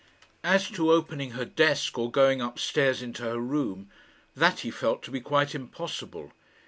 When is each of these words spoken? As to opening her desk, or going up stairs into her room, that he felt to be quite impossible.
As 0.43 0.67
to 0.71 0.91
opening 0.91 1.33
her 1.37 1.45
desk, 1.45 1.95
or 1.95 2.09
going 2.09 2.41
up 2.41 2.57
stairs 2.57 3.03
into 3.03 3.21
her 3.21 3.37
room, 3.39 3.87
that 4.35 4.61
he 4.61 4.71
felt 4.71 5.03
to 5.03 5.11
be 5.11 5.21
quite 5.21 5.53
impossible. 5.53 6.31